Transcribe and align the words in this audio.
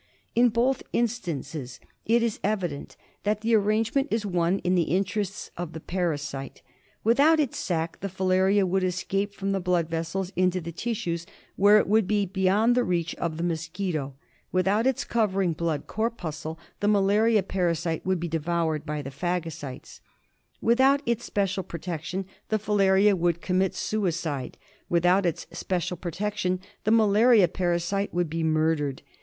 In 0.33 0.49
both 0.49 0.81
instances 0.93 1.79
it 2.07 2.23
is 2.23 2.39
evident 2.43 2.97
that 3.21 3.41
the 3.41 3.53
arrangement 3.55 4.07
is 4.09 4.25
one 4.25 4.57
in 4.63 4.73
the 4.73 4.89
interests 4.97 5.51
of 5.55 5.73
the 5.73 5.79
parasite. 5.79 6.63
Without 7.03 7.39
its 7.39 7.59
sac 7.59 7.99
the 7.99 8.09
filaria 8.09 8.65
would 8.65 8.83
escape 8.83 9.35
from 9.35 9.51
the 9.51 9.59
blood 9.59 9.87
vessels 9.89 10.31
into 10.35 10.59
the 10.59 10.71
tissues, 10.71 11.27
where 11.55 11.77
it 11.77 11.87
would 11.87 12.07
be 12.07 12.25
beyond 12.25 12.73
the 12.73 12.83
reach 12.83 13.13
of 13.17 13.37
the 13.37 13.43
mos 13.43 13.67
quito 13.67 14.15
{^without 14.51 14.87
its 14.87 15.03
covering 15.03 15.53
blood 15.53 15.85
corpuscle 15.85 16.57
the 16.79 16.87
malaria 16.87 17.43
parasite 17.43 18.03
would 18.03 18.19
be 18.19 18.27
devoured 18.27 18.87
by 18.87 19.03
the 19.03 19.11
phagocytesl 19.11 19.99
Without 20.61 21.05
^ts 21.05 21.21
special 21.21 21.61
protection 21.61 22.25
the 22.49 22.57
filaria 22.57 23.13
would 23.13 23.39
commit 23.39 23.75
suicide; 23.75 24.57
MALARIA. 24.89 24.89
gt 24.89 24.89
without 24.89 25.25
its 25.27 25.45
special 25.51 25.95
protection 25.95 26.59
the 26.85 26.91
malaria 26.91 27.47
parasite 27.47 28.11
would 28.11 28.31
be 28.31 28.43
murdered. 28.43 29.03